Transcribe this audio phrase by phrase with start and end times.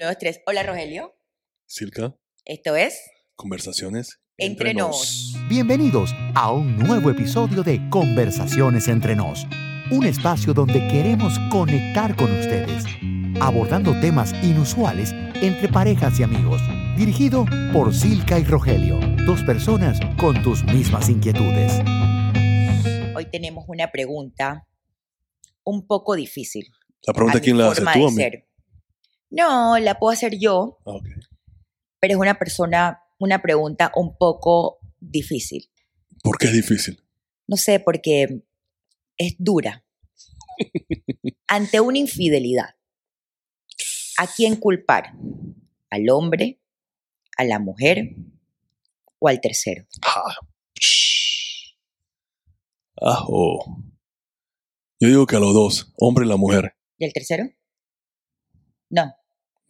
[0.00, 0.40] Nuevos tres.
[0.46, 1.12] Hola, Rogelio.
[1.66, 2.14] Silka,
[2.44, 3.00] Esto es
[3.34, 5.34] conversaciones Entre Nos.
[5.48, 9.44] Bienvenidos a un nuevo episodio de Conversaciones entre nos,
[9.90, 12.84] un espacio donde queremos conectar con ustedes,
[13.40, 15.10] abordando temas inusuales
[15.42, 16.62] entre parejas y amigos,
[16.96, 21.72] dirigido por Silka y Rogelio, dos personas con tus mismas inquietudes.
[23.16, 24.64] Hoy tenemos una pregunta
[25.64, 26.68] un poco difícil.
[27.04, 28.14] La pregunta quién la hace tú de a mí.
[28.14, 28.47] ser.
[29.30, 30.98] No, la puedo hacer yo, Ah,
[32.00, 35.70] pero es una persona, una pregunta un poco difícil.
[36.22, 37.02] ¿Por qué es difícil?
[37.46, 38.42] No sé, porque
[39.16, 39.84] es dura.
[41.48, 42.76] Ante una infidelidad,
[44.18, 45.12] ¿a quién culpar?
[45.90, 46.60] ¿Al hombre?
[47.36, 48.16] ¿A la mujer?
[49.18, 49.86] ¿O al tercero?
[50.02, 50.34] Ah.
[53.00, 53.82] Ajo.
[55.00, 56.74] Yo digo que a los dos, hombre y la mujer.
[56.98, 57.44] ¿Y el tercero?
[58.90, 59.14] No.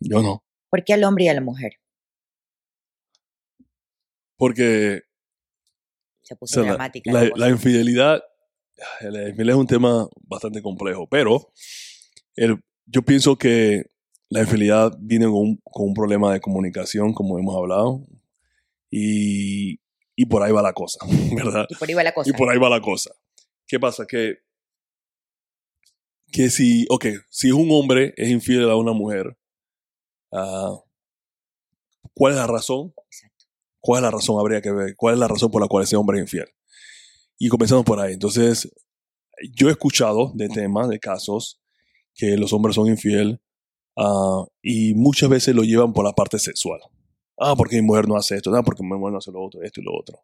[0.01, 0.43] Yo no.
[0.71, 1.73] ¿Por qué al hombre y a la mujer?
[4.37, 5.03] Porque
[6.23, 7.11] Se o puso sea, dramática.
[7.13, 7.45] la- la cosa.
[7.45, 8.23] la infidelidad,
[9.03, 11.53] la infidelidad es un tema bastante complejo, pero
[12.37, 13.87] el- yo pienso que
[14.31, 18.07] la infidelidad viene con un, con un problema de comunicación, como hemos hablado,
[18.91, 19.81] y,
[20.15, 20.99] y por ahí va la cosa,
[21.35, 21.67] ¿verdad?
[21.69, 22.31] Y por ahí va la cosa.
[22.31, 23.11] Y por ahí va la cosa.
[23.67, 24.07] ¿Qué pasa?
[24.07, 24.37] Que,
[26.31, 29.37] que si, ok, si un hombre es infiel a una mujer,
[30.33, 30.77] ah,
[32.15, 32.93] ¿cuál es la razón?
[33.07, 33.47] Exacto.
[33.81, 34.41] ¿Cuál es la razón?
[34.41, 34.97] Habría que ver.
[34.97, 36.49] ¿Cuál es la razón por la cual ese hombre es infiel?
[37.39, 38.15] Y comenzamos por ahí.
[38.15, 38.69] Entonces,
[39.55, 41.61] yo he escuchado de temas, de casos,
[42.15, 43.41] que los hombres son infiel
[43.97, 46.81] ah, y muchas veces lo llevan por la parte sexual.
[47.39, 49.63] Ah, porque mi mujer no hace esto, ah, porque mi mujer no hace lo otro,
[49.63, 50.19] esto y lo otro.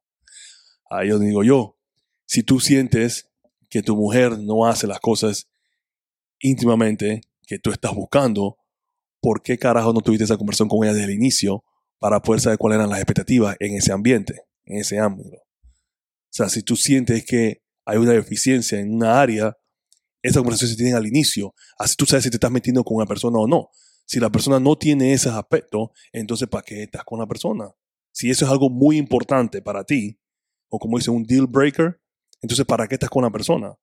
[0.91, 1.79] Ahí yo digo yo,
[2.27, 3.31] si tú sientes
[3.71, 5.49] que tu mujer no hace las cosas
[6.41, 8.59] íntimamente que tú estás buscando,
[9.25, 11.65] ¿por qué carajo no tuviste esa conversación con ella desde el inicio
[11.99, 15.39] para poder saber cuáles eran las expectativas en ese ambiente, en ese ámbito?
[15.39, 19.57] O sea, si tú sientes que hay una deficiencia en una área,
[20.21, 21.55] esa conversación se tiene al inicio.
[21.79, 23.71] Así tú sabes si te estás metiendo con una persona o no.
[24.05, 27.71] Si la persona no tiene esos aspectos, entonces ¿para qué estás con la persona?
[28.13, 30.21] Si eso es algo muy importante para ti,
[30.69, 31.99] o como dice un deal breaker,
[32.43, 33.75] entonces ¿para qué estás con la persona?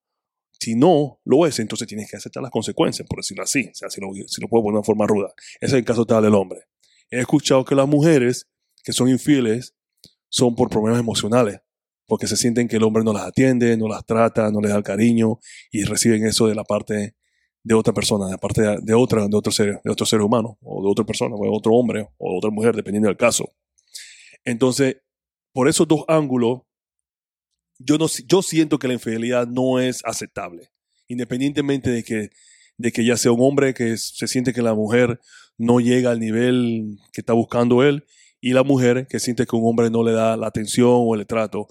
[0.61, 3.69] Si no lo es, entonces tienes que aceptar las consecuencias, por decirlo así.
[3.71, 5.33] O sea, si lo, si lo puedo poner de forma ruda.
[5.59, 6.65] Ese es el caso tal del hombre.
[7.09, 8.47] He escuchado que las mujeres
[8.83, 9.73] que son infieles
[10.29, 11.61] son por problemas emocionales,
[12.05, 14.83] porque se sienten que el hombre no las atiende, no las trata, no les da
[14.83, 15.39] cariño
[15.71, 17.15] y reciben eso de la parte
[17.63, 20.21] de otra persona, de la parte de, de otra, de otro ser, de otro ser
[20.21, 23.17] humano, o de otra persona, o de otro hombre, o de otra mujer, dependiendo del
[23.17, 23.49] caso.
[24.45, 24.97] Entonces,
[25.53, 26.61] por esos dos ángulos,
[27.85, 30.69] yo, no, yo siento que la infidelidad no es aceptable,
[31.07, 32.29] independientemente de que,
[32.77, 35.19] de que ya sea un hombre que se siente que la mujer
[35.57, 38.05] no llega al nivel que está buscando él,
[38.41, 41.27] y la mujer que siente que un hombre no le da la atención o el
[41.27, 41.67] trato.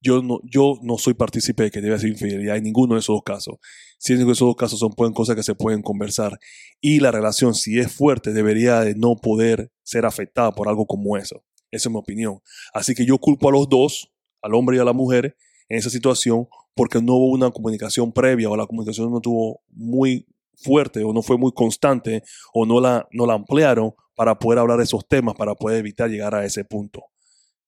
[0.00, 3.14] Yo no, yo no soy partícipe de que debe ser infidelidad en ninguno de esos
[3.14, 3.56] dos casos.
[3.98, 6.38] Siento que esos dos casos son pueden, cosas que se pueden conversar.
[6.80, 11.16] Y la relación, si es fuerte, debería de no poder ser afectada por algo como
[11.16, 11.44] eso.
[11.70, 12.40] Esa es mi opinión.
[12.72, 14.10] Así que yo culpo a los dos,
[14.42, 15.36] al hombre y a la mujer,
[15.68, 20.26] en esa situación porque no hubo una comunicación previa o la comunicación no tuvo muy
[20.56, 24.78] fuerte o no fue muy constante o no la, no la ampliaron para poder hablar
[24.78, 27.04] de esos temas, para poder evitar llegar a ese punto.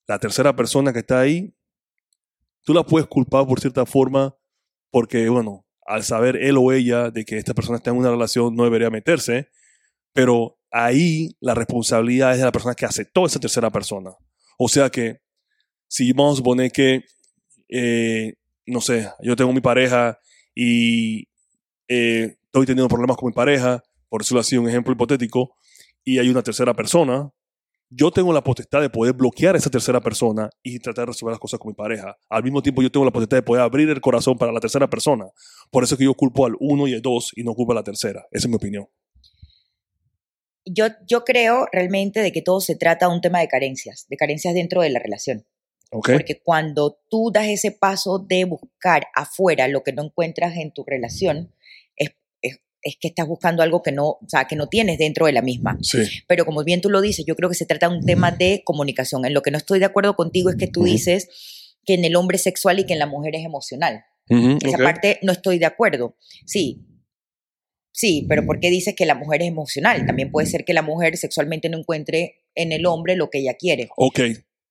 [0.06, 1.54] La tercera persona que está ahí,
[2.62, 4.36] tú la puedes culpar por cierta forma
[4.90, 8.54] porque, bueno, al saber él o ella de que esta persona está en una relación
[8.54, 9.48] no debería meterse,
[10.12, 14.10] pero ahí la responsabilidad es de la persona que aceptó esa tercera persona.
[14.58, 15.20] O sea que,
[15.88, 17.04] si vamos a suponer que,
[17.69, 18.34] eh,
[18.66, 20.19] no sé, yo tengo mi pareja
[20.54, 21.28] y
[21.88, 25.56] eh, estoy teniendo problemas con mi pareja, por decirlo así, un ejemplo hipotético,
[26.04, 27.31] y hay una tercera persona,
[27.91, 31.32] yo tengo la potestad de poder bloquear a esa tercera persona y tratar de resolver
[31.32, 32.16] las cosas con mi pareja.
[32.28, 34.88] Al mismo tiempo, yo tengo la potestad de poder abrir el corazón para la tercera
[34.91, 35.27] persona.
[35.71, 37.77] Por eso es que yo culpo al uno y al dos y no culpo a
[37.77, 38.27] la tercera.
[38.31, 38.88] Esa es mi opinión.
[40.65, 44.16] Yo, yo creo realmente de que todo se trata de un tema de carencias, de
[44.16, 45.47] carencias dentro de la relación.
[45.97, 46.10] ¿Ok?
[46.13, 50.84] Porque cuando tú das ese paso de buscar afuera lo que no encuentras en tu
[50.84, 51.53] relación,
[51.97, 52.10] es,
[52.43, 55.33] es, es que estás buscando algo que no, o sea, que no tienes dentro de
[55.33, 55.78] la misma.
[55.83, 55.98] Sí.
[56.27, 58.63] Pero como bien tú lo dices, yo creo que se trata de un tema de
[58.65, 59.25] comunicación.
[59.25, 62.16] En lo que no estoy de acuerdo contigo es que tú dices que en el
[62.16, 64.04] hombre es sexual y que en la mujer es emocional.
[64.28, 64.83] Ujú, Esa ok.
[64.83, 66.16] parte no estoy de acuerdo.
[66.45, 66.83] Sí.
[67.93, 70.04] Sí, pero ¿por qué dices que la mujer es emocional?
[70.04, 73.54] También puede ser que la mujer sexualmente no encuentre en el hombre lo que ella
[73.54, 73.89] quiere.
[73.97, 74.21] Ok.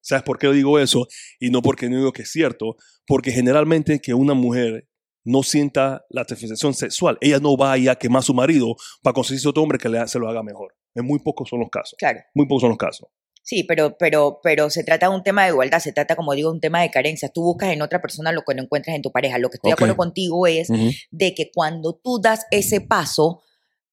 [0.05, 1.07] ¿Sabes por qué digo eso?
[1.39, 2.75] Y no porque no digo que es cierto.
[3.07, 4.87] Porque generalmente que una mujer
[5.23, 9.47] no sienta la satisfacción sexual, ella no vaya a quemar a su marido para conseguirse
[9.49, 10.75] otro hombre que le, se lo haga mejor.
[10.93, 11.95] En muy pocos son los casos.
[11.97, 12.19] Claro.
[12.35, 13.07] Muy pocos son los casos.
[13.41, 16.49] Sí, pero, pero, pero se trata de un tema de igualdad, se trata, como digo,
[16.49, 17.33] de un tema de carencias.
[17.33, 19.39] Tú buscas en otra persona lo que no encuentras en tu pareja.
[19.39, 20.91] Lo que estoy de acuerdo contigo es Ujú.
[21.09, 23.41] de que cuando tú das ese paso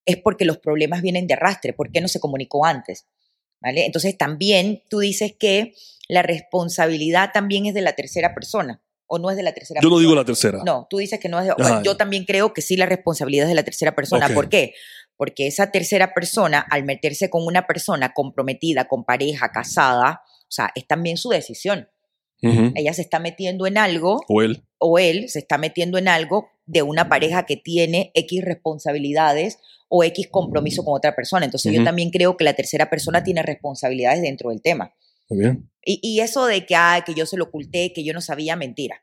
[0.04, 1.72] es porque los problemas vienen de arrastre.
[1.72, 3.06] ¿Por qué no se comunicó antes?
[3.62, 3.86] ¿Vale?
[3.86, 5.74] Entonces también tú dices que
[6.08, 9.88] la responsabilidad también es de la tercera persona o no es de la tercera Yo
[9.88, 10.00] no persona.
[10.08, 10.62] digo la tercera.
[10.64, 11.52] No, tú dices que no es de...
[11.56, 11.82] Ajá.
[11.82, 14.28] Yo también creo que sí la responsabilidad es de la tercera persona.
[14.30, 14.74] ¿Por qué?
[15.16, 20.72] Porque esa tercera persona, al meterse con una persona comprometida, con pareja, casada, o sea,
[20.74, 21.88] es también su decisión.
[22.40, 24.64] Ella se está metiendo en algo, O él.
[24.78, 30.04] o él se está metiendo en algo de una pareja que tiene X responsabilidades o
[30.04, 31.44] X compromiso con otra persona.
[31.44, 34.94] Entonces yo también creo que la tercera persona tiene responsabilidades dentro del tema.
[35.28, 35.70] Muy bien.
[35.84, 38.56] Y, y eso de que, ah, que yo se lo oculté, que yo no sabía,
[38.56, 39.02] mentira.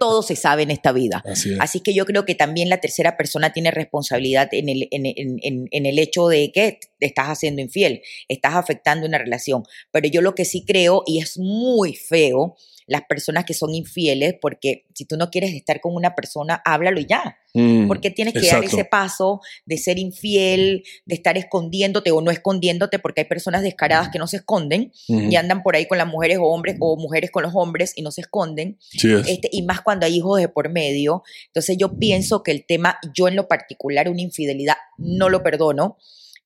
[0.00, 1.22] Todo se sabe en esta vida.
[1.24, 1.60] Así es.
[1.60, 5.86] Así que yo creo que también la tercera persona tiene responsabilidad en el, en- en
[5.86, 9.62] el hecho de que te estás haciendo infiel, estás afectando una relación.
[9.92, 12.56] Pero yo lo que sí creo, y es muy feo,
[12.88, 16.98] las personas que son infieles, porque si tú no quieres estar con una persona, háblalo
[17.00, 17.36] y ya.
[17.54, 18.76] Mm, Porque tienes que dar exacto.
[18.76, 24.08] ese paso de ser infiel, de estar escondiéndote o no escondiéndote, porque hay personas descaradas
[24.10, 27.30] que no se esconden y andan por ahí con las mujeres o hombres o mujeres
[27.30, 29.28] con los hombres y no se esconden Sí es.
[29.28, 31.22] este, y más cuando hay hijos de por medio.
[31.46, 35.96] Entonces yo pienso que el tema, yo en lo particular, una infidelidad, no lo perdono.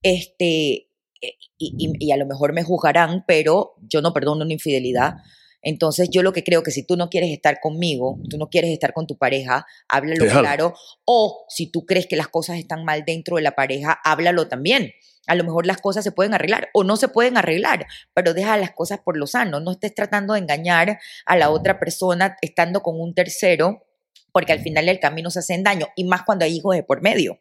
[0.02, 0.88] Este,
[1.20, 5.14] eh, y, y- y a lo mejor me juzgarán, pero yo no perdono una infidelidad.
[5.62, 8.70] Entonces yo lo que creo que si tú no quieres estar conmigo, tú no quieres
[8.70, 10.74] estar con tu pareja, háblalo claro.
[11.04, 14.92] O si tú crees que las cosas están mal dentro de la pareja, háblalo también.
[15.28, 18.56] A lo mejor las cosas se pueden arreglar o no se pueden arreglar, pero deja
[18.56, 19.60] las cosas por lo sano.
[19.60, 23.86] No estés tratando de engañar a la otra persona estando con un tercero,
[24.32, 27.02] porque al final del camino se hacen daño, y más cuando hay hijos de por
[27.02, 27.38] medio.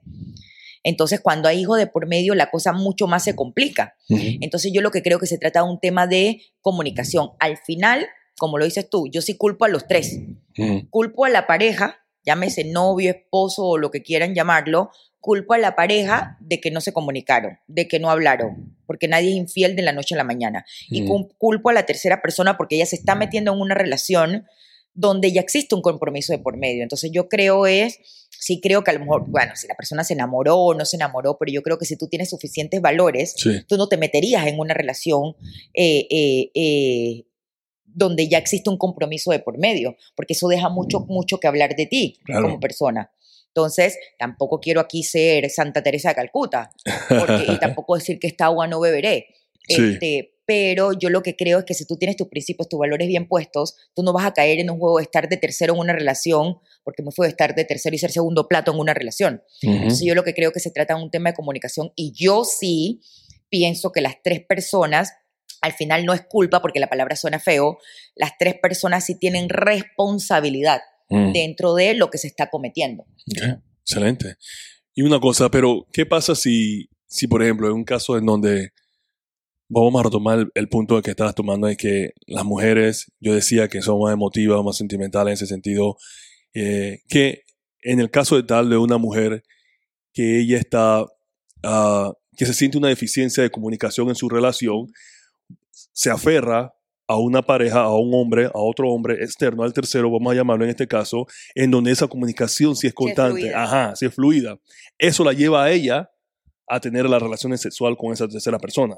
[0.84, 3.96] Entonces, cuando hay hijos de por medio, la cosa mucho más se complica.
[4.10, 7.32] Entonces, yo lo que creo que se trata de un tema de comunicación.
[7.40, 8.08] Al final,
[8.38, 10.20] como lo dices tú, yo sí culpo a los tres.
[10.90, 15.76] Culpo a la pareja, llámese novio, esposo o lo que quieran llamarlo, culpo a la
[15.76, 19.84] pareja de que no se comunicaron, de que no hablaron, porque nadie es infiel de
[19.84, 20.66] la noche a la mañana.
[20.90, 21.06] Y
[21.38, 24.48] culpo a la tercera persona porque ella se está metiendo en una relación
[24.94, 26.84] donde ya existe un compromiso de por medio.
[26.84, 28.00] Entonces yo creo es,
[28.30, 30.98] sí creo que a lo mejor, bueno, si la persona se enamoró o no se
[30.98, 33.62] enamoró, pero yo creo que si tú tienes suficientes valores, Sí.
[33.68, 35.36] tú no te meterías en una relación
[35.74, 37.26] eh, eh, eh,
[37.86, 41.76] donde ya existe un compromiso de por medio, porque eso deja mucho, mucho que hablar
[41.76, 42.44] de ti Claro.
[42.44, 43.12] como persona.
[43.48, 46.72] Entonces, tampoco quiero aquí ser Santa Teresa de Calcuta,
[47.10, 49.28] porque, y tampoco decir que esta agua no beberé.
[49.68, 49.76] Sí.
[49.94, 53.08] Este, pero yo lo que creo es que si tú tienes tus principios, tus valores
[53.08, 55.80] bien puestos, tú no vas a caer en un juego de estar de tercero en
[55.80, 58.94] una relación, porque me fue de estar de tercero y ser segundo plato en una
[58.94, 59.44] relación.
[59.64, 59.74] Ujú.
[59.74, 62.44] Entonces yo lo que creo que se trata de un tema de comunicación y yo
[62.44, 63.00] sí
[63.50, 65.14] pienso que las tres personas,
[65.62, 67.78] al final no es culpa porque la palabra suena feo,
[68.16, 71.34] las tres personas sí tienen responsabilidad Mm.
[71.34, 73.06] dentro de lo que se está cometiendo.
[73.84, 74.36] Excelente.
[74.96, 78.72] Y una cosa, pero ¿qué pasa si, si por ejemplo, en un caso en donde
[79.74, 83.70] vamos a retomar el, el punto que estabas tomando de que las mujeres, yo decía
[83.70, 85.98] que son más emotivas, más sentimentales en ese sentido,
[86.54, 87.44] eh, que
[87.82, 89.44] en el caso de tal de una mujer
[90.14, 91.06] que ella está,
[91.64, 94.88] ah, que se siente una deficiencia de comunicación en su relación,
[95.72, 96.74] se aferra
[97.08, 100.66] a una pareja, a un hombre, a otro hombre externo, al tercero, vamos a llamarlo
[100.66, 101.26] en este caso,
[101.56, 104.58] en donde esa comunicación sí es Sí es constante, ajá, sí es fluida.
[104.98, 106.10] Eso la lleva a ella
[106.68, 108.96] a tener las relaciones sexuales con esa tercera persona.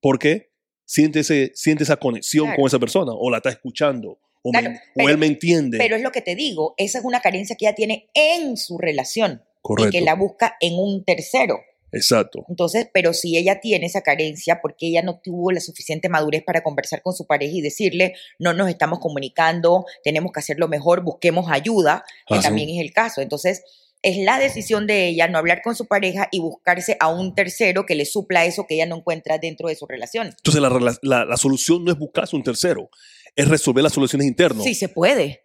[0.00, 0.50] ¿Por qué?
[0.84, 2.56] Siente, ese, siente esa conexión Claro.
[2.62, 5.76] con esa persona, o la está escuchando, o, me- él me entiende.
[5.78, 8.78] Pero es lo que te digo, esa es una carencia que ella tiene en su
[8.78, 9.88] relación Correcto.
[9.88, 11.58] y que la busca en un tercero.
[11.90, 12.44] Exacto.
[12.50, 16.62] Entonces, pero si ella tiene esa carencia porque ella no tuvo la suficiente madurez para
[16.62, 21.50] conversar con su pareja y decirle, no nos estamos comunicando, tenemos que hacerlo mejor, busquemos
[21.50, 23.22] ayuda, que también es el caso.
[23.22, 23.62] Entonces,
[24.02, 27.84] es la decisión de ella no hablar con su pareja y buscarse a un tercero
[27.86, 30.28] que le supla eso que ella no encuentra dentro de su relación.
[30.28, 32.90] Entonces la, la- la solución no es buscarse un tercero,
[33.34, 34.64] es resolver las soluciones internas.
[34.64, 35.42] Sí se puede,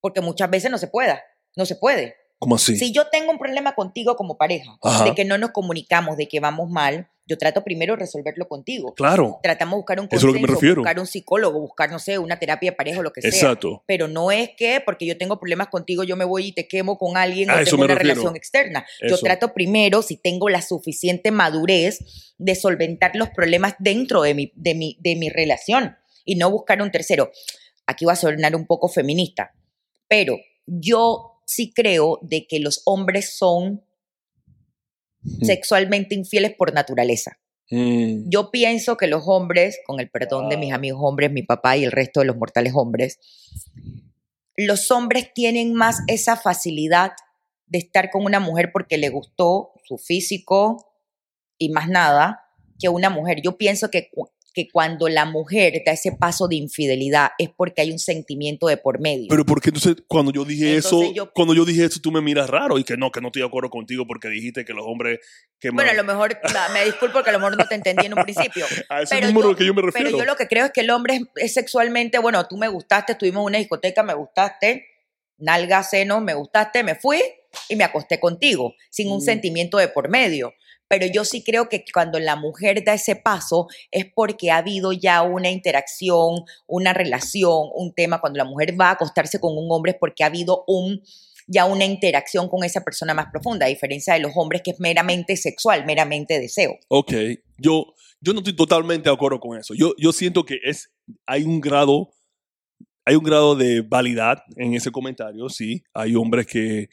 [0.00, 1.20] porque muchas veces no se pueda,
[1.56, 2.14] no se puede.
[2.38, 2.76] ¿Cómo así?
[2.76, 5.04] Si yo tengo un problema contigo como pareja, Ajá.
[5.04, 8.94] de que no nos comunicamos, de que vamos mal, yo trato primero resolverlo contigo.
[8.94, 9.40] Claro.
[9.42, 10.76] Tratamos de buscar un Eso es lo que me consenso, refiero.
[10.82, 13.30] buscar un psicólogo, buscar, no sé, una terapia de pareja o lo que sea.
[13.30, 13.82] Exacto.
[13.86, 16.98] Pero no es que porque yo tengo problemas contigo, yo me voy y te quemo
[16.98, 18.14] con alguien o tengo una refiero.
[18.14, 18.86] relación externa.
[19.00, 19.24] Yo Eso.
[19.24, 24.74] trato primero, si tengo la suficiente madurez, de solventar los problemas dentro de mi, de
[24.74, 27.30] mi, de mi relación y no buscar un tercero.
[27.86, 29.52] Aquí va a sonar un poco feminista,
[30.08, 33.85] pero yo sí creo de que los hombres son
[35.42, 37.38] sexualmente infieles por naturaleza.
[37.70, 41.76] Mm, Yo pienso que los hombres, con el perdón de mis amigos hombres, mi papá
[41.76, 43.18] y el resto de los mortales hombres,
[44.56, 47.12] los hombres tienen más esa facilidad
[47.66, 50.92] de estar con una mujer porque le gustó su físico
[51.58, 52.44] y más nada
[52.78, 53.40] que una mujer.
[53.42, 54.10] Yo pienso que,
[54.56, 58.78] que cuando la mujer da ese paso de infidelidad es porque hay un sentimiento de
[58.78, 59.26] por medio.
[59.28, 62.22] Pero porque entonces cuando yo dije Entonces eso, yo- cuando yo dije eso, tú me
[62.22, 64.86] miras raro y que no, que no estoy de acuerdo contigo porque dijiste que los
[64.88, 65.18] hombres
[65.60, 66.38] que bueno, a lo mejor,
[66.72, 68.64] me disculpo porque a lo mejor no te entendí en un principio.
[68.88, 70.06] a ese pero mismo yo- lo que yo me refiero.
[70.08, 72.68] Pero yo lo que creo es que el hombre es, es sexualmente, bueno, tú me
[72.68, 74.86] gustaste, estuvimos en una discoteca, me gustaste,
[75.36, 77.20] nalga, seno, me gustaste, me fui
[77.68, 79.20] y me acosté contigo, sin un Mm.
[79.20, 80.54] sentimiento de por medio.
[80.88, 84.92] Pero yo sí creo que cuando la mujer da ese paso es porque ha habido
[84.92, 88.20] ya una interacción, una relación, un tema.
[88.20, 91.02] Cuando la mujer va a acostarse con un hombre es porque ha habido un
[91.48, 94.80] ya una interacción con esa persona más profunda, a diferencia de los hombres que es
[94.80, 96.76] meramente sexual, meramente deseo.
[96.88, 97.12] Ok,
[97.58, 99.74] yo, yo no estoy totalmente de acuerdo con eso.
[99.74, 100.90] Yo, yo siento que es,
[101.24, 102.10] hay un grado,
[103.04, 105.84] hay un grado de validad en ese comentario, sí.
[105.94, 106.88] Hay hombres que,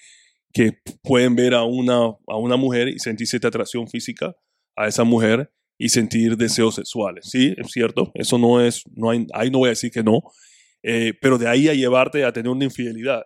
[0.53, 4.35] que pueden ver a una, a una mujer y sentir cierta atracción física
[4.75, 8.11] a esa mujer y sentir deseos sexuales, sí, es cierto.
[8.13, 10.21] Eso no es, no hay, ahí no voy a decir que no,
[10.83, 13.23] eh, pero de ahí a llevarte a tener una infidelidad,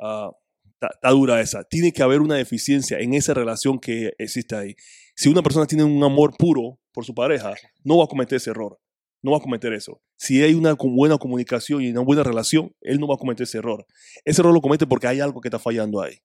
[0.00, 0.30] ah,
[0.74, 1.64] está está dura esa.
[1.64, 4.74] Tiene que haber una deficiencia en esa relación que existe ahí
[5.18, 8.50] si una persona tiene un amor puro por su pareja, no va a cometer ese
[8.50, 8.78] error.
[9.20, 10.00] No va a cometer eso.
[10.16, 13.58] Si hay una buena comunicación y una buena relación, él no va a cometer ese
[13.58, 13.84] error.
[14.24, 16.20] Ese error lo comete porque hay algo que está fallando ahí.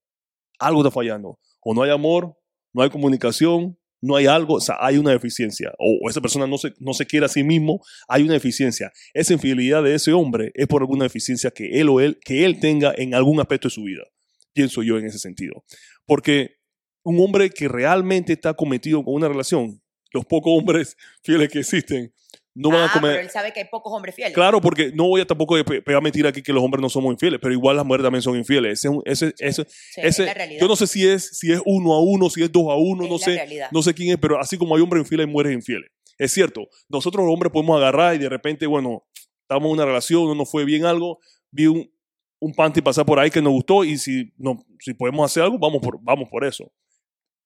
[0.60, 1.40] Algo está fallando.
[1.62, 2.38] O no hay amor,
[2.74, 5.74] no hay comunicación, no hay algo, o sea, hay una deficiencia.
[5.80, 8.92] O, esa persona no se, no se quiere a sí mismo, hay una deficiencia.
[9.14, 12.60] Esa infidelidad de ese hombre es por alguna deficiencia que él o él, que él
[12.60, 14.04] tenga en algún aspecto de su vida.
[14.52, 15.64] Pienso yo en ese sentido.
[16.06, 16.58] Porque
[17.04, 19.82] un hombre que realmente está cometido con una relación,
[20.12, 22.14] los pocos hombres fieles que existen,
[22.56, 23.12] no van ah, a comer.
[23.14, 24.34] pero él sabe que hay pocos hombres fieles.
[24.34, 27.12] Claro, porque no voy a tampoco pe- pegar mentira aquí que los hombres no somos
[27.12, 28.84] infieles, pero igual las mujeres también son infieles.
[28.86, 30.62] Ese, ese, ese, Sí, es ese- la realidad.
[30.62, 33.06] yo no sé si es, si es uno a uno, si es dos a uno,
[33.06, 33.70] Es no sé, realidad.
[33.72, 35.90] no sé quién es, pero así como hay hombres infieles, hay mujeres infieles.
[36.18, 39.04] Es cierto, nosotros los hombres podemos agarrar y de repente, bueno,
[39.42, 41.18] estamos en una relación, no nos fue bien algo,
[41.52, 41.92] vi un,
[42.40, 45.58] un panty pasar por ahí que nos gustó y si, no, si podemos hacer algo,
[45.58, 46.72] vamos por, vamos por eso.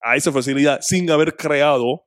[0.02, 2.06] A esa facilidad, sin haber creado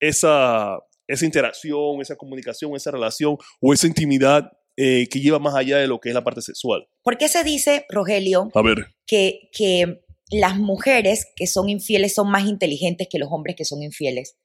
[0.00, 0.78] esa,
[1.12, 5.86] esa interacción, esa comunicación, esa relación o esa intimidad eh, que lleva más allá de
[5.86, 6.86] lo que es la parte sexual.
[7.02, 12.30] ¿Por qué se dice, Rogelio, A ver, que, que las mujeres que son infieles son
[12.30, 14.36] más inteligentes que los hombres que son infieles?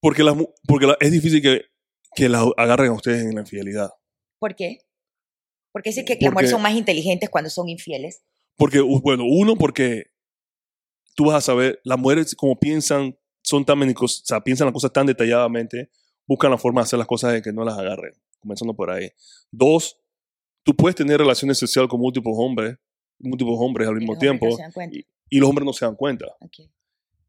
[0.00, 0.36] porque, las
[0.68, 1.62] porque la- es difícil que,
[2.14, 3.90] que la agarren a ustedes en la infidelidad.
[4.38, 4.78] ¿Por qué?
[5.72, 8.22] Porque dice que las Porque- mujeres son más inteligentes cuando son infieles.
[8.56, 10.04] Porque, bueno, uno, porque
[11.16, 13.17] tú vas a saber, las mujeres como piensan,
[13.48, 15.90] son tan menicos, o sea, piensan las cosas tan detalladamente,
[16.26, 19.10] buscan la forma de hacer las cosas de que no las agarren, comenzando por ahí.
[19.50, 19.98] Dos,
[20.62, 22.76] tú puedes tener relaciones sexuales con múltiples hombres,
[23.18, 24.56] múltiples hombres al mismo los hombres no tiempo,
[25.30, 26.26] y, y los hombres no se dan cuenta.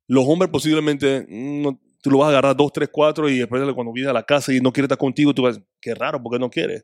[0.08, 3.62] Los hombres posiblemente, mm, no- tú lo vas a agarrar dos, tres, cuatro, y después
[3.74, 6.34] cuando viene a la casa y no quiere estar contigo, tú vas, qué raro, ¿por
[6.34, 6.84] qué no quiere?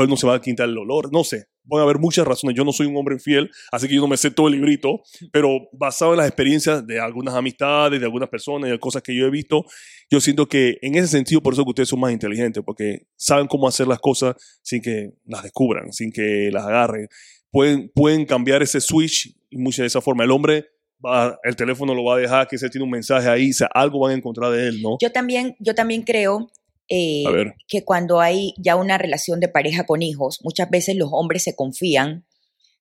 [0.00, 1.46] O no se va a quitar el olor, no sé.
[1.72, 2.56] A haber muchas razones.
[2.56, 5.00] Yo no soy un hombre infiel, así que yo no me sé todo el librito,
[5.32, 9.12] pero basado en las experiencias de algunas amistades, de algunas personas y de cosas que
[9.12, 9.64] yo he visto,
[10.08, 13.48] yo siento que en ese sentido, por eso que ustedes son más inteligentes, porque saben
[13.48, 17.08] cómo hacer las cosas sin que las descubran, sin que las agarren.
[17.50, 20.22] Pueden, pueden cambiar ese switch y muchas de esa forma.
[20.22, 20.66] El hombre,
[21.04, 23.68] va, el teléfono lo va a dejar, que se tiene un mensaje ahí, o sea,
[23.74, 24.96] algo van a encontrar de él, ¿no?
[25.00, 26.52] Yo también, yo también creo
[26.88, 27.24] eh,
[27.66, 31.54] que cuando hay ya una relación de pareja con hijos, muchas veces los hombres se
[31.54, 32.26] confían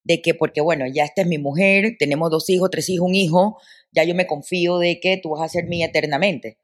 [0.03, 3.15] de que porque, bueno, ya esta es mi mujer, tenemos dos hijos, tres hijos, un
[3.15, 3.57] hijo,
[3.91, 6.57] ya yo me confío de que tú vas a ser mía eternamente.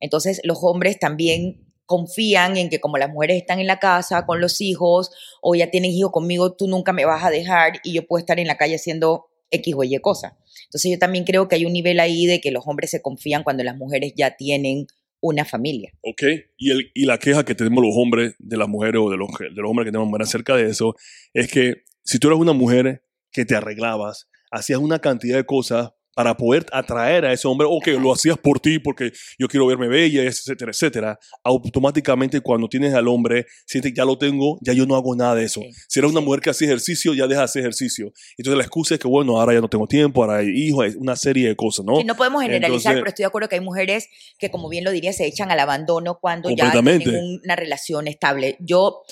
[0.00, 4.40] Entonces los hombres también confían en que como las mujeres están en la casa con
[4.40, 8.06] los hijos o ya tienen hijos conmigo, tú nunca me vas a dejar y yo
[8.06, 10.36] puedo estar en la calle haciendo X o Y cosa.
[10.64, 13.42] Entonces yo también creo que hay un nivel ahí de que los hombres se confían
[13.42, 14.86] cuando las mujeres ya tienen
[15.20, 15.92] una familia.
[16.02, 16.22] ¿Ok?
[16.56, 19.28] Y, el, y la queja que tenemos los hombres de las mujeres o de los,
[19.38, 20.94] de los hombres que tenemos mujeres acerca de eso
[21.34, 25.90] es que si tú eres una mujer que te arreglabas, hacías una cantidad de cosas
[26.18, 29.68] para poder atraer a ese hombre, o que lo hacías por ti porque yo quiero
[29.68, 34.84] verme bella, etcétera, etcétera, automáticamente cuando tienes al hombre, sientes ya lo tengo, ya yo
[34.84, 35.60] no hago nada de eso.
[35.60, 38.12] Sí, Si eres una mujer que hace ejercicio, ya deja de hacer ejercicio.
[38.36, 41.14] Entonces la excusa es que, bueno, ahora ya no tengo tiempo, ahora hay hijos, una
[41.14, 41.98] serie de cosas, ¿no?
[41.98, 44.08] Sí, no podemos generalizar, Entonces- pero estoy de acuerdo que hay mujeres
[44.40, 48.56] que, como bien lo diría, se echan al abandono cuando ya tienen una relación estable.
[48.58, 49.02] Yo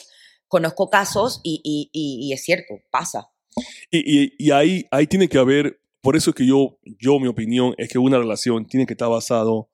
[0.49, 3.29] conozco casos y, y- y- y es cierto, pasa.
[3.93, 7.27] Y, y- y ahí, ahí tiene que haber, por eso es que yo, yo, mi
[7.27, 9.69] opinión es que una relación tiene que estar basado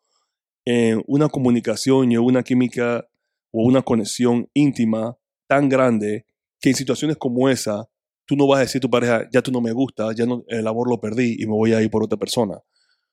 [0.65, 3.07] en una comunicación y una química
[3.51, 6.25] o una conexión íntima tan grande
[6.59, 7.87] que en situaciones como esa,
[8.25, 10.43] tú no vas a decir a tu pareja, ya tú no me gusta, ya no,
[10.49, 12.59] el amor lo perdí y me voy a ir por otra persona.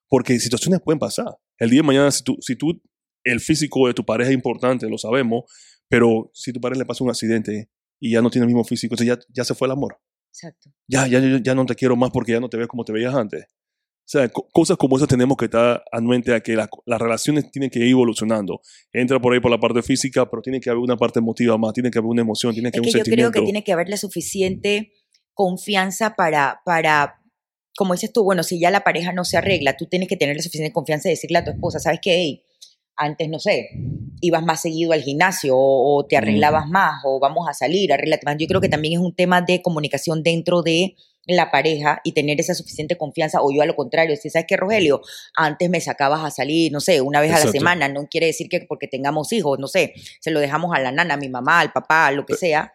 [0.08, 1.36] Porque situaciones pueden pasar.
[1.58, 2.82] El día de mañana, si tú, si tú,
[3.26, 5.44] el físico de tu pareja es importante, lo sabemos,
[5.90, 8.94] pero si tu pareja le pasa un accidente y ya no tiene el mismo físico,
[8.94, 10.00] entonces ya, ya se fue el amor
[10.42, 10.70] Exacto.
[10.88, 13.14] ya, ya, ya, no te quiero más porque ya no te ves como te veías
[13.14, 13.44] antes.
[13.44, 17.52] O sea, co- cosas como esas tenemos que estar anuente a que la- las relaciones
[17.52, 18.62] tienen que ir evolucionando.
[18.94, 21.74] Entra por ahí por la parte física, pero tiene que haber una parte emotiva más,
[21.74, 23.40] tiene que haber una emoción, tiene que Es haber que un yo creo sentimiento.
[23.40, 24.94] que tiene que haber la suficiente
[25.34, 27.22] confianza para, para,
[27.78, 30.36] como dices tú, bueno, si ya la pareja no se arregla, tú tienes que tener
[30.36, 32.16] la suficiente confianza de decirle a tu esposa, ¿sabes qué?
[32.16, 32.44] Ey,
[32.96, 33.70] antes, no sé,
[34.22, 38.26] ibas más seguido al gimnasio o, o te arreglabas más o vamos a salir, arréglate
[38.26, 38.36] más.
[38.38, 40.96] Yo creo que también es un tema de comunicación dentro de
[41.30, 44.58] la pareja y tener esa suficiente confianza o yo a lo contrario, si sabes que
[44.58, 45.02] Rogelio,
[45.36, 48.50] antes me sacabas a salir, no sé, una vez a la semana, no quiere decir
[48.50, 51.60] que porque tengamos hijos, no sé, se lo dejamos a la nana, a mi mamá,
[51.60, 52.74] al papá, a lo que sea,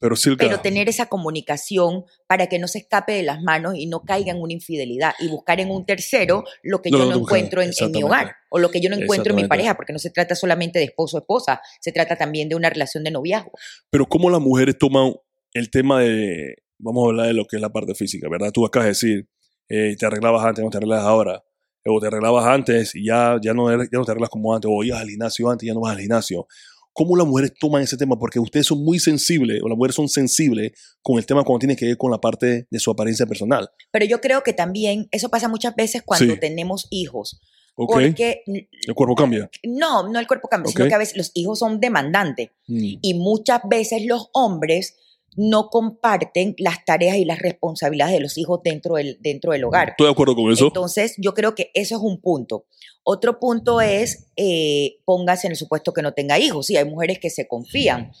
[0.00, 4.04] Pero pero tener esa comunicación para que no se escape de las manos y no
[4.04, 7.62] caiga en una infidelidad y buscar en un tercero lo que Lo yo no encuentro
[7.62, 9.98] en, en mi hogar o lo que yo no encuentro en mi pareja, porque no
[9.98, 13.52] se trata solamente de esposo o esposa, se trata también de una relación de noviazgo.
[13.90, 15.14] pero cómo las mujeres toman
[15.52, 18.52] el tema de, vamos a hablar de lo que es la parte física, ¿verdad?
[18.52, 19.28] Tú acabas de decir,
[19.68, 21.44] eh, te arreglabas antes, no te arreglas ahora.
[21.90, 24.70] O te arreglabas antes y ya, ya, no, ya no te arreglas como antes.
[24.72, 26.46] O ibas al gimnasio antes y ya no vas al gimnasio.
[26.92, 28.18] ¿Cómo las mujeres toman ese tema?
[28.18, 31.76] Porque ustedes son muy sensibles, o las mujeres son sensibles con el tema cuando tiene
[31.76, 33.70] que ver con la parte de su apariencia personal.
[33.92, 36.40] Pero yo creo que también eso pasa muchas veces cuando Sí.
[36.40, 37.40] tenemos hijos,
[37.76, 37.92] ¿Ok?
[37.92, 39.48] porque El cuerpo cambia.
[39.64, 42.50] no, no el cuerpo cambia, sino que a veces los hijos son demandantes.
[42.66, 42.98] Mm.
[43.00, 44.96] y muchas veces los hombres
[45.36, 49.90] no comparten las tareas y las responsabilidades de los hijos dentro del, dentro del hogar.
[49.90, 50.66] Estoy de acuerdo con eso.
[50.66, 52.66] Entonces, yo creo que eso es un punto.
[53.04, 56.66] Otro punto es, eh, póngase en el supuesto que no tenga hijos.
[56.66, 58.12] Sí, hay mujeres que se confían,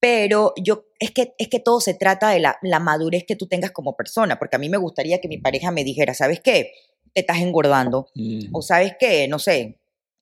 [0.00, 3.46] pero yo, es que, es que todo se trata de la, la madurez que tú
[3.46, 6.70] tengas como persona, porque a mí me gustaría que mi pareja me dijera, ¿sabes qué?
[7.14, 8.50] Te estás engordando, Mm.
[8.52, 9.26] o ¿sabes qué?
[9.26, 9.77] No sé,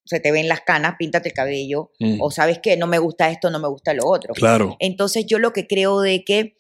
[0.07, 2.21] se te ven las canas, píntate el cabello, Mm.
[2.21, 2.77] o ¿sabes qué?
[2.77, 4.33] No me gusta esto, no me gusta lo otro.
[4.35, 4.77] Claro.
[4.81, 6.57] Entonces yo lo que creo de que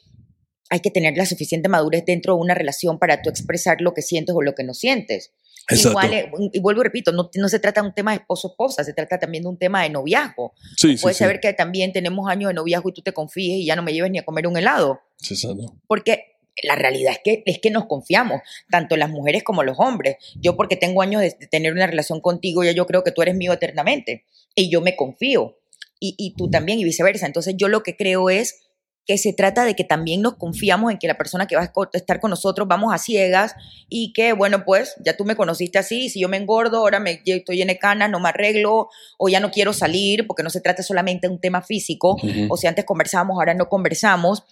[0.68, 4.02] hay que tener la suficiente madurez dentro de una relación para tú expresar lo que
[4.02, 5.32] sientes o lo que no sientes.
[5.68, 5.90] Exacto.
[5.90, 8.84] Igual, eh, y vuelvo y repito, no, no se trata de un tema de esposo-esposa,
[8.84, 10.52] se trata también de un tema de noviazgo.
[10.76, 11.24] Sí, sí, Puedes sí.
[11.24, 13.92] saber que también tenemos años de noviazgo y tú te confíes y ya no me
[13.92, 15.74] lleves ni a comer un helado, Sí, exacto.
[15.88, 18.40] porque la realidad es que, es que nos confiamos,
[18.70, 20.16] tanto las mujeres como los hombres.
[20.36, 23.22] Yo porque tengo años de, de tener una relación contigo, ya yo creo que tú
[23.22, 25.58] eres mío eternamente y yo me confío
[26.00, 27.26] y, y tú también y viceversa.
[27.26, 28.62] Entonces yo lo que creo es
[29.06, 31.72] que se trata de que también nos confiamos en que la persona que va a
[31.92, 33.54] estar con nosotros vamos a ciegas
[33.88, 37.22] y que, bueno, pues ya tú me conociste así, si yo me engordo, ahora me
[37.24, 40.82] estoy en canas, no me arreglo o ya no quiero salir, porque no se trata
[40.82, 42.16] solamente de un tema físico,
[42.48, 44.42] o si antes conversábamos, ahora no conversamos.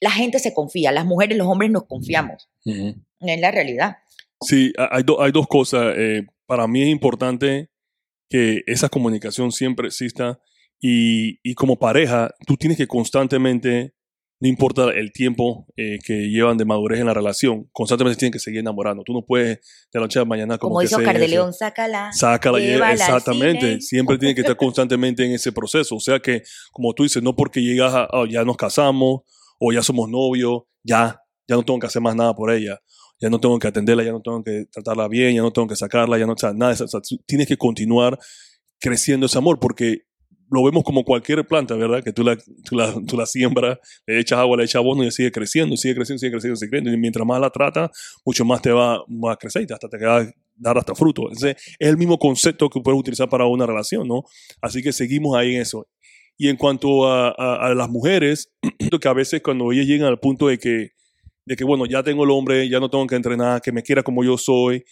[0.00, 2.94] La gente se confía, las mujeres, los hombres nos confiamos, Ujú.
[3.20, 3.96] es la realidad.
[4.40, 5.94] Sí, ha- hay, do- hay dos cosas.
[5.96, 7.68] eh, para mí es importante
[8.30, 10.38] que esa comunicación siempre exista
[10.80, 13.94] y, y como pareja, tú tienes que constantemente,
[14.40, 18.38] no importa el tiempo eh, que llevan de madurez en la relación, constantemente tienen que
[18.38, 19.02] seguir enamorando.
[19.02, 19.56] Tú no puedes
[19.92, 22.12] de la noche a la mañana como, Como que dice Oscar de León, sácala.
[22.12, 23.80] Sácala, Llévala al exactamente.
[23.80, 25.96] Siempre tiene que estar constantemente en ese proceso.
[25.96, 29.22] O sea que, como tú dices, no porque llegas a, "Ah, ya nos casamos
[29.58, 32.78] o ya somos novios, ya, ya no tengo que hacer más nada por ella.
[33.20, 35.74] Ya no tengo que atenderla, ya no tengo que tratarla bien, ya no tengo que
[35.74, 36.72] sacarla, ya no, o nada.
[36.72, 38.16] O sea, tienes que continuar
[38.78, 40.02] creciendo ese amor porque
[40.50, 42.02] lo vemos como cualquier planta, ¿verdad?
[42.02, 45.10] Que tú la, tú la, tú la siembras, le echas agua, le echas abono y
[45.10, 46.92] sigue creciendo, sigue creciendo, sigue creciendo, sigue creciendo.
[46.92, 47.90] Y mientras más la tratas,
[48.24, 51.30] mucho más te va, a crecer y hasta te va a dar hasta fruto.
[51.32, 54.22] Es el mismo concepto que puedes utilizar para una relación, ¿no?
[54.60, 55.86] Así que seguimos ahí en eso.
[56.38, 58.50] Y en cuanto a, a- a las mujeres,
[59.00, 60.92] que a veces cuando ellas llegan al punto de que,
[61.44, 64.02] de que, bueno, ya tengo el hombre, ya no tengo que entrenar, que me quiera
[64.02, 64.84] como yo soy,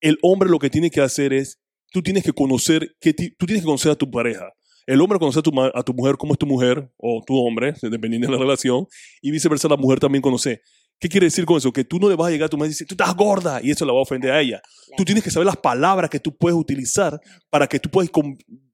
[0.00, 1.58] el hombre lo que tiene que hacer es,
[1.90, 4.52] tú tienes que conocer, que tú tienes que conocer a tu pareja.
[4.86, 7.74] El hombre conoce a tu, a tu mujer como es tu mujer, o tu hombre,
[7.82, 8.86] dependiendo de la relación,
[9.20, 10.62] y viceversa, la mujer también conoce.
[11.00, 11.72] ¿Qué quiere decir con eso?
[11.72, 13.60] Que tú no le vas a llegar a tu mujer y decir, tú estás gorda,
[13.62, 14.60] y eso la va a ofender a ella.
[14.96, 18.10] Tú tienes que saber las palabras que tú puedes utilizar para que tú puedas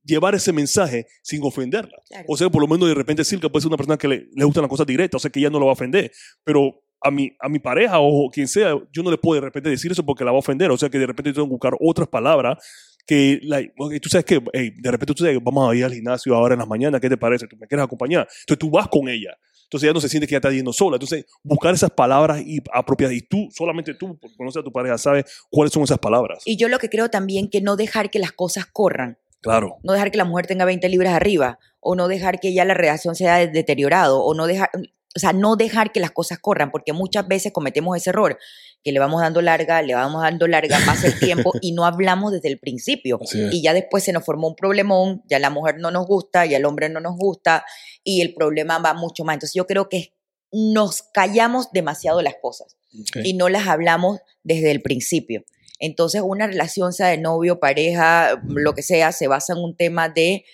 [0.04, 1.96] llevar ese mensaje sin ofenderla.
[2.08, 2.24] Claro.
[2.28, 4.44] O sea, por lo menos de repente Silka puede ser una persona que le, le
[4.44, 6.10] gustan las cosas directas, o sea, que ella no la va a ofender.
[6.44, 9.68] Pero a mi, a mi pareja o quien sea, yo no le puedo de repente
[9.68, 10.70] decir eso porque la va a ofender.
[10.70, 12.58] O sea, que de repente tengo que buscar otras palabras
[13.06, 16.34] que, like, tú sabes que, hey, de repente tú sabes, vamos a ir al gimnasio
[16.34, 17.46] ahora en las mañanas, ¿qué te parece?
[17.46, 18.26] ¿Tú me quieres acompañar?
[18.40, 19.36] Entonces tú vas con ella.
[19.64, 20.96] Entonces ella no se siente que ella está yendo sola.
[20.96, 23.16] Entonces, buscar esas palabras y apropiadas.
[23.16, 26.42] Y tú, solamente tú, porque conoces a tu pareja, sabes cuáles son esas palabras.
[26.44, 29.18] Y yo lo que creo también que no dejar que las cosas corran.
[29.44, 29.76] Claro.
[29.82, 32.72] No dejar que la mujer tenga 20 libras arriba, o no dejar que ya la
[32.72, 36.70] relación se haya deteriorado, o no dejar, o sea, no dejar que las cosas corran,
[36.70, 38.38] porque muchas veces cometemos ese error,
[38.82, 42.32] que le vamos dando larga, le vamos dando larga, pasa el tiempo y no hablamos
[42.32, 43.20] desde el principio.
[43.50, 46.56] Y ya después se nos formó un problemón, ya la mujer no nos gusta, ya
[46.56, 47.66] el hombre no nos gusta,
[48.02, 49.34] y el problema va mucho más.
[49.34, 50.14] Entonces yo creo que
[50.52, 52.76] nos callamos demasiado las cosas
[53.22, 55.44] y no las hablamos desde el principio.
[55.84, 60.08] Entonces, una relación, sea de novio, pareja, lo que sea, se basa en un tema
[60.08, 60.44] de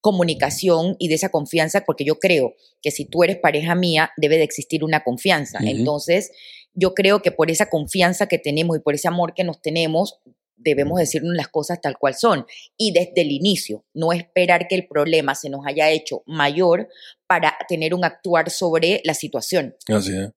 [0.00, 4.36] comunicación y de esa confianza, porque yo creo que si tú eres pareja mía, debe
[4.36, 5.58] de existir una confianza.
[5.62, 6.32] Entonces,
[6.74, 10.18] yo creo que por esa confianza que tenemos y por ese amor que nos tenemos,
[10.56, 12.46] debemos decirnos las cosas tal cual son.
[12.76, 16.88] Y desde el inicio, no esperar que el problema se nos haya hecho mayor
[17.28, 19.76] para tener un actuar sobre la situación.
[19.86, 20.30] Así es.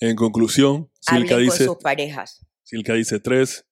[0.00, 2.46] En conclusión, Silka Hablen dice, con sus parejas.
[2.62, 3.65] Silka dice tres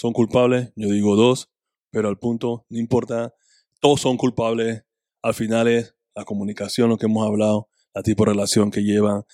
[0.00, 1.50] son culpables, yo digo dos,
[1.90, 3.34] pero al punto, no importa,
[3.80, 4.82] todos son culpables.
[5.22, 9.24] Al final es la comunicación, lo que hemos hablado, la tipo de relación que llevan.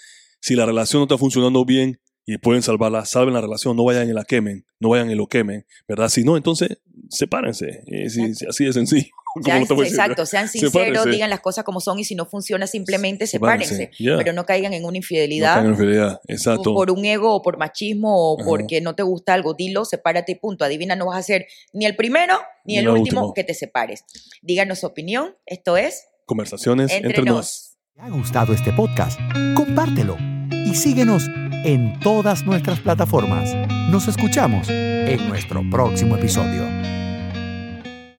[0.41, 4.09] Si la relación no está funcionando bien y pueden salvarla, salven la relación, no vayan
[4.09, 6.09] y la quemen, no vayan y lo quemen, ¿verdad?
[6.09, 7.85] Si no, entonces sepárense.
[8.11, 9.07] Si- si- así de sencillo.
[9.45, 9.99] Sean- lo te voy a decir.
[10.01, 11.11] exacto, sean sinceros, Sepárense.
[11.11, 14.83] digan las cosas como son y si no funciona simplemente Sepárense, pero no caigan en
[14.85, 16.75] una No infidelidad caigan en infidelidad, o exacto.
[16.75, 18.47] por un ego o por machismo o Ajá.
[18.49, 20.65] porque no te gusta algo, dilo, sepárate y punto.
[20.65, 23.35] Adivina, no vas a ser ni el primero ni Ni el el último último.
[23.35, 24.05] que te separes.
[24.43, 27.37] Díganos su opinión, esto es Conversaciones Entre, entre, nos.
[27.37, 27.77] Nos.
[27.95, 29.19] ¿Te ha gustado este podcast?
[29.55, 30.17] Compártelo
[30.51, 31.25] y síguenos
[31.65, 33.55] en todas nuestras plataformas.
[33.91, 37.06] Nos escuchamos en nuestro próximo episodio.